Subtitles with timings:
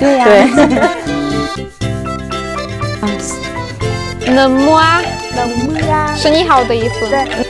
[0.00, 0.26] 对呀、
[4.34, 5.02] 冷漠啊，
[5.36, 7.06] 冷漠呀，是你好的意思。
[7.06, 7.49] 对。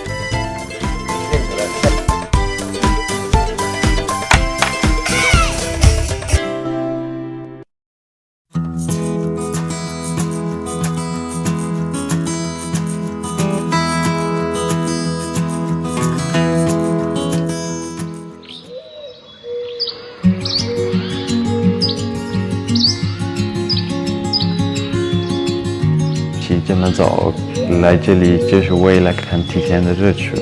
[26.66, 27.33] 这么早
[27.80, 30.36] 来这里就是为了看提前的日出。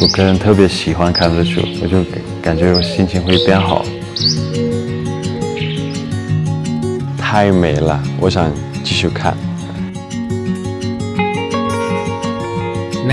[0.00, 2.04] 我个人特别喜欢看日出，我就
[2.40, 3.84] 感觉我心情会变好。
[7.18, 8.52] 太美了，我想
[8.82, 9.36] 继续看。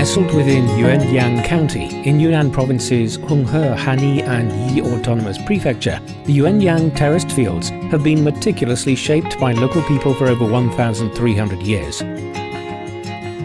[0.00, 6.96] Nestled within Yuanyang County in Yunnan Province's Honghe, Hani, and Yi Autonomous Prefecture, the Yuanyang
[6.96, 11.98] terraced fields have been meticulously shaped by local people for over 1,300 years.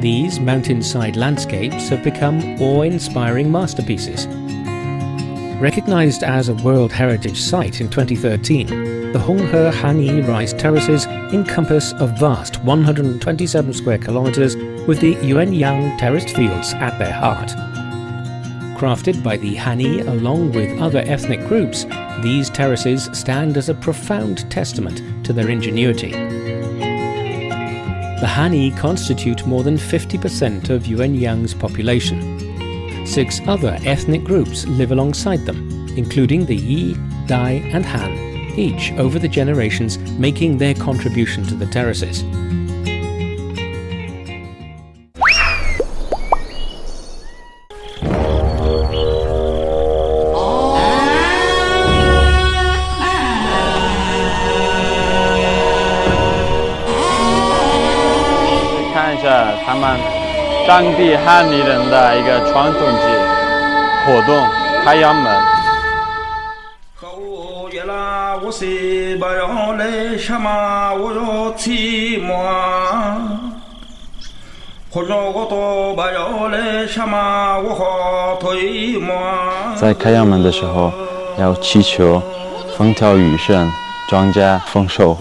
[0.01, 4.25] These mountainside landscapes have become awe-inspiring masterpieces.
[5.59, 12.05] Recognized as a World Heritage Site in 2013, the Honghe Hani rice terraces encompass a
[12.05, 14.57] vast 127 square kilometers
[14.88, 17.47] with the Yuanyang terraced fields at their heart.
[18.77, 21.85] Crafted by the Hani along with other ethnic groups,
[22.19, 26.12] these terraces stand as a profound testament to their ingenuity.
[28.19, 33.07] The Hani constitute more than 50% of Yuanyang's population.
[33.07, 36.97] Six other ethnic groups live alongside them, including the Yi,
[37.28, 42.25] Dai, and Han, each over the generations making their contribution to the terraces.
[58.92, 59.98] 看一下他们
[60.66, 63.06] 当地汉尼人的一个传统节
[64.04, 64.47] 活动
[64.84, 65.53] 开阳门。
[68.44, 73.19] خو يلا وسي بيول شما ويوتي موا
[74.94, 80.92] خجوغتو بيول شما وخو توي موا 在开阳门的时候，
[81.38, 82.22] 要祈求
[82.76, 83.70] 风调雨顺，
[84.08, 85.16] 庄稼丰收。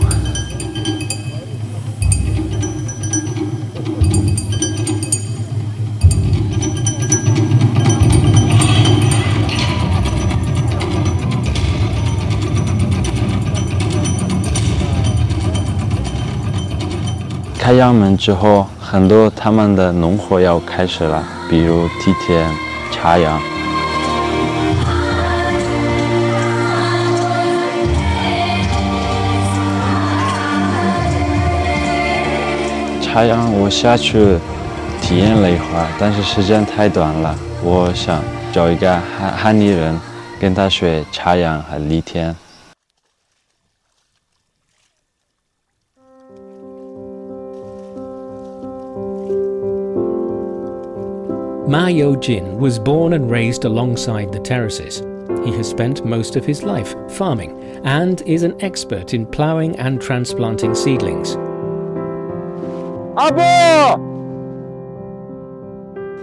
[17.64, 22.46] 开阳门之后，很多他们的农活要开始了，比如梯田、
[22.92, 23.40] 插秧。
[33.00, 34.36] 插秧我下去
[35.00, 38.20] 体验了一会儿，但是时间太短了，我想
[38.52, 39.98] 找一个汉汉尼人
[40.38, 42.36] 跟他学插秧和犁田。
[51.67, 55.03] Ma Yo Jin was born and raised alongside the terraces.
[55.45, 60.01] He has spent most of his life farming and is an expert in ploughing and
[60.01, 61.37] transplanting seedlings.
[63.15, 63.43] 阿波，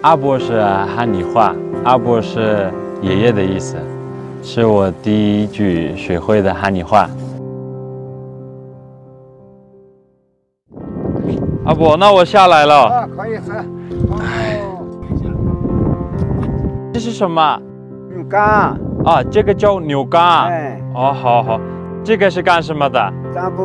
[0.03, 2.71] 阿波是汉尼话，阿波是
[3.01, 3.77] 爷爷的意思，
[4.43, 7.09] 是我第一句学会的汉尼话。
[11.65, 12.85] 阿波，那我下来了。
[12.85, 13.65] 啊，可以喝。
[16.94, 17.60] 这是什么？
[18.14, 18.42] 牛肝，
[19.06, 20.22] 啊，这个叫牛肝。
[20.50, 21.60] 哎，哦，好好，
[22.04, 23.14] 这个是干什么的？
[23.34, 23.64] 扎布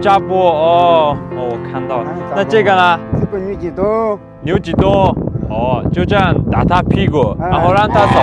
[0.00, 2.10] 扎布哦，哦，我看到了。
[2.34, 3.00] 那这个呢？
[3.18, 4.18] 这个牛几多？
[4.42, 5.16] 牛几多？
[5.48, 8.20] 哦，就这样打他屁股，哎然后让他走。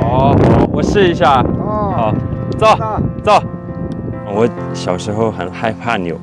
[0.00, 1.34] 哦，好，我试一下。
[1.64, 2.14] 好哦，，
[2.58, 2.66] 走
[3.22, 3.40] 走。
[4.34, 6.16] 我小时候很害怕牛，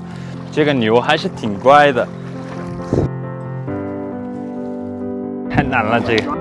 [0.52, 2.06] 这个牛还是挺乖的。
[5.50, 6.38] 太难了，这个。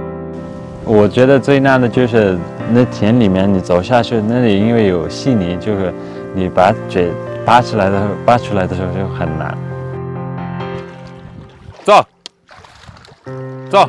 [0.84, 2.38] 我觉得最难的就是
[2.70, 5.92] 那田里面你走下去，那里因为有细泥，就是
[6.34, 7.12] 你把嘴
[7.44, 9.56] 扒出来的时候，拔出来的时候就很难。
[11.84, 12.04] 走，
[13.70, 13.88] 走，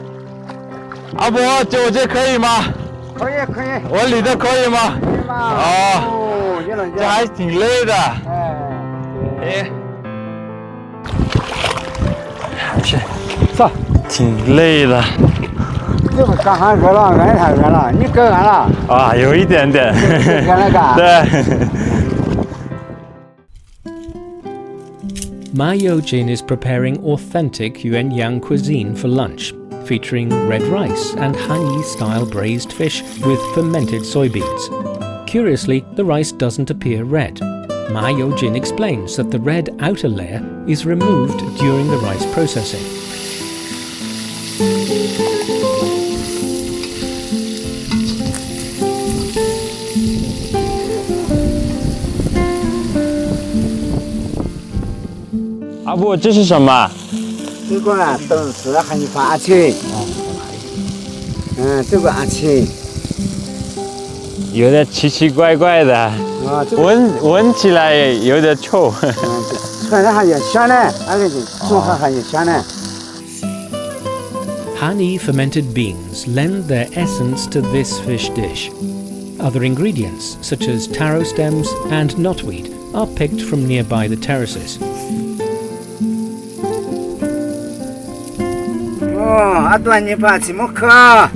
[1.18, 2.66] 阿伯，就我这可以吗？
[3.18, 3.68] 可以可以。
[3.90, 4.94] 我理的可以吗？
[5.02, 5.54] 可以吗？
[5.58, 6.16] 哦
[6.98, 7.94] 这还挺累的。
[7.94, 8.16] 哎，
[9.42, 9.72] 哎，
[12.58, 12.98] 还是，
[13.56, 13.70] 走，
[14.08, 15.04] 挺累的
[16.20, 18.70] 这么干还热了，俺太热了，你跟俺了？
[18.90, 19.94] 啊，有一点点。
[19.94, 20.96] 跟那个。
[20.98, 21.24] 对。
[25.56, 29.54] Mayo Jin is preparing authentic Yuan Yang cuisine for lunch,
[29.86, 34.70] featuring red rice and Hani style braised fish with fermented soybeans.
[35.26, 37.40] Curiously, the rice doesn't appear red,
[37.94, 43.09] Ma Yojin explains that the red outer layer is removed during the rice processing.
[74.78, 78.70] Hani fermented beans lend their essence to this fish dish.
[79.40, 84.78] Other ingredients, such as taro stems and knotweed, are picked from nearby the terraces.
[89.32, 91.30] 阿端，你爸怎么搞？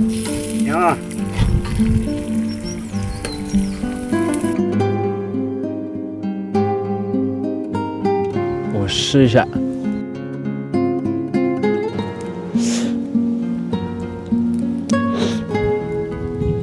[8.72, 9.46] 我试一下。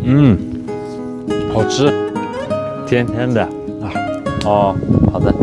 [0.04, 0.38] 嗯，
[1.54, 1.92] 好吃，
[2.86, 3.90] 甜甜的啊。
[4.46, 4.76] 哦，
[5.12, 5.34] 好的。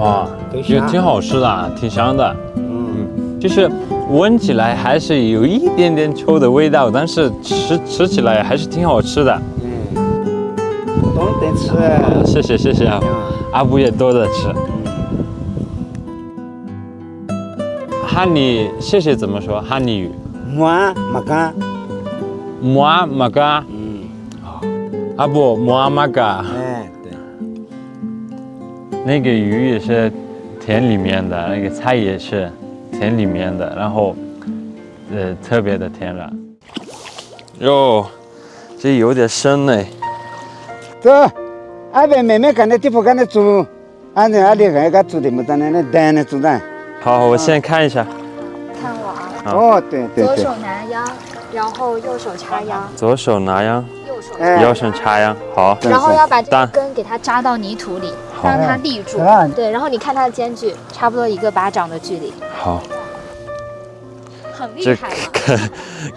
[0.00, 0.26] 哇，
[0.66, 2.36] 也挺好吃的啊，挺香的。
[2.56, 3.70] 嗯，就是
[4.08, 9.42] 闻起来还是有一点点臭的味道，但是吃吃起来还是挺好吃的。
[9.62, 9.94] 嗯，
[11.14, 11.76] 懂得吃。
[11.76, 13.08] 啊谢谢谢谢啊，嗯
[13.52, 14.48] 阿布也多的吃。
[18.06, 19.60] 汉尼谢谢怎么说？
[19.60, 20.10] 汉尼语？
[20.56, 21.54] 么没干。
[22.62, 24.04] 摩阿玛嘎，嗯，
[25.16, 26.69] 阿布摩阿玛嘎，哎，对。
[29.04, 30.12] 那个鱼也是
[30.60, 32.50] 田里面的，那个菜也是
[32.92, 34.14] 田里面的，然后
[35.12, 36.30] 呃特别的天然。
[37.60, 38.06] 哟，
[38.78, 39.84] 这有点深呢。
[41.00, 41.10] 走，
[41.92, 43.66] 俺们妹妹干的地方干的做，
[44.14, 46.60] 俺这俺的俺个做的没得那那单的做的。
[47.00, 48.06] 好，我先看一下，
[48.80, 50.54] 看我啊，哦，对对对左手。
[50.56, 51.08] 拿秧，
[51.54, 55.78] 然后右手插秧，左手拿秧，右手哎右手插秧，好。
[55.82, 59.46] 然后要把这个根给它扎到泥土里，好让它立住啊。
[59.54, 62.80] 对，然后你看它的间距，差不多一个巴掌的距离，好，
[64.52, 65.14] 很厉这害了。
[65.32, 65.56] 可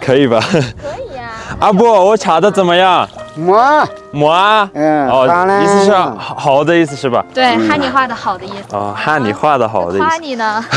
[0.00, 0.38] 可以吧？
[0.50, 0.58] 可
[1.00, 1.30] 以呀，
[1.60, 3.08] 阿布，我查的怎么样？
[3.36, 3.88] 么？
[4.12, 4.70] 么啊？
[4.74, 5.26] 嗯，哦
[5.62, 7.24] 意思是好好的意思是吧？
[7.34, 8.76] 对，哈尼画的好的意思。
[8.76, 10.04] 哦，汉你画的好的意思。
[10.04, 10.64] 夸你呢。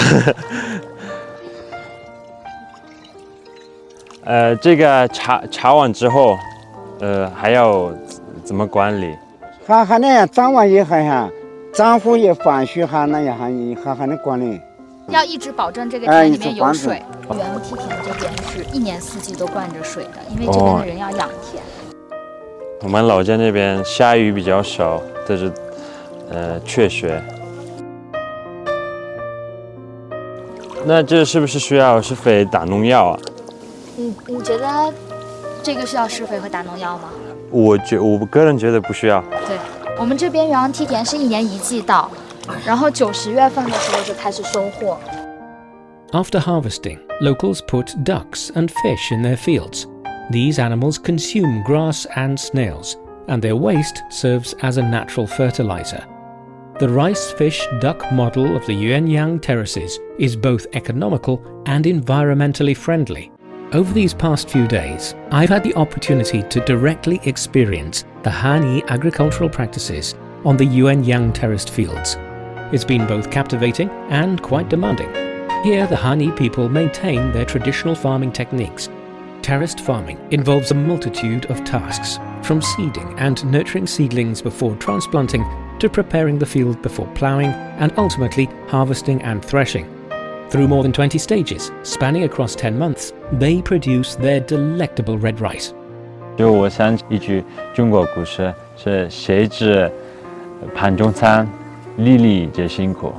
[4.26, 6.38] 呃，这个查查完之后，
[7.00, 7.90] 呃，还要
[8.44, 9.16] 怎么管理？
[9.68, 11.30] 还还那样张完以后哈，
[11.74, 13.52] 丈夫也放水哈，那样还
[13.84, 14.62] 还还能管理。
[15.10, 17.04] 要一直保证这个哎田里面有水。
[17.32, 21.62] 原梯田这边是一年四季都灌着水的，因为这边的人要养田。
[22.82, 25.52] 我们老家那边下雨比较少，但是
[26.30, 27.22] 呃缺水。
[30.86, 33.20] 那这是不是需要施肥打农药啊？
[33.98, 34.94] 你你觉得
[35.62, 37.10] 这个需要施肥和打农药吗？
[37.51, 39.23] 我觉我个人觉得不需要。
[39.47, 39.57] 对，
[39.99, 42.11] 我们这边元阳梯田是一年一季稻，
[42.65, 44.99] 然后九十月份的时候就开始收获。
[46.13, 49.87] After harvesting, locals put ducks and fish in their fields.
[50.31, 56.05] These animals consume grass and snails, and their waste serves as a natural fertilizer.
[56.79, 63.31] The rice fish duck model of the Yuanyang terraces is both economical and environmentally friendly.
[63.74, 69.50] Over these past few days, I've had the opportunity to directly experience the Hani agricultural
[69.50, 72.16] practices on the Yuanyang terraced fields.
[72.72, 75.14] It's been both captivating and quite demanding.
[75.66, 78.88] Here, the Hani people maintain their traditional farming techniques.
[79.42, 85.46] Terraced farming involves a multitude of tasks, from seeding and nurturing seedlings before transplanting
[85.80, 89.97] to preparing the field before ploughing and ultimately harvesting and threshing.
[90.51, 95.71] Through more than 20 stages, spanning across 10 months, they produce their delectable red rice.
[96.37, 97.43] 就我想起一句
[97.75, 99.91] 中国故事，是谁知
[100.75, 101.49] 盘中餐，
[101.97, 103.13] 粒粒皆辛苦。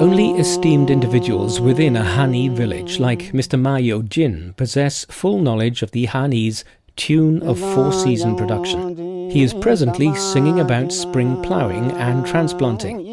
[0.00, 3.60] only esteemed individuals within a Hani village like Mr.
[3.60, 9.30] Mayo Jin possess full knowledge of the Hani's tune of four-season production.
[9.30, 13.04] He is presently singing about spring ploughing and transplanting.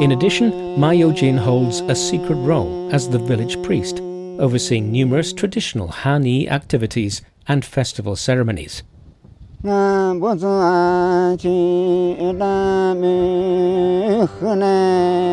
[0.00, 4.00] In addition, Mayo Jin holds a secret role as the village priest,
[4.40, 8.82] overseeing numerous traditional Hani activities and festival ceremonies.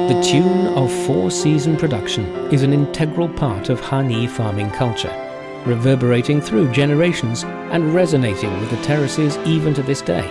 [0.07, 5.13] The tune of four season production is an integral part of Hani farming culture,
[5.67, 10.27] reverberating through generations and resonating with the terraces even to this day.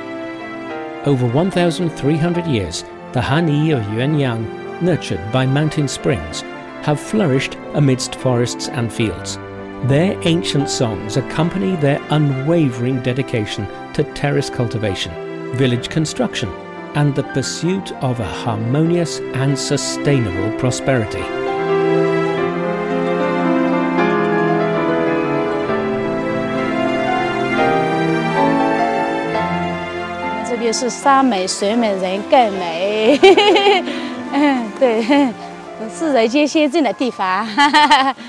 [1.07, 2.83] Over 1,300 years,
[3.13, 6.41] the Hani of Yuanyang, nurtured by mountain springs,
[6.83, 9.39] have flourished amidst forests and fields.
[9.85, 15.13] Their ancient songs accompany their unwavering dedication to terrace cultivation,
[15.57, 16.49] village construction,
[16.95, 21.19] and the pursuit of a harmonious and sustainable prosperity.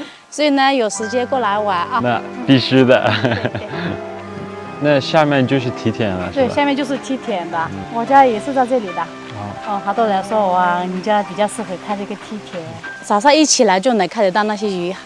[0.34, 2.00] 所以呢，有时间过来玩啊。
[2.02, 3.14] 那必须的。
[4.82, 9.02] 那下面就是梯田了，对，下面就是梯田的，我家也是在这里的。
[9.68, 12.60] 哦，好多人说哇，你家比较适合开这个梯田，
[13.04, 15.02] 早上一起来就能看得到那些鱼哈。